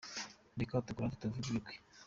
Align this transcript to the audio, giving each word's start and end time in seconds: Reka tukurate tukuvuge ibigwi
Reka 0.59 0.75
tukurate 0.85 1.15
tukuvuge 1.21 1.47
ibigwi 1.49 1.73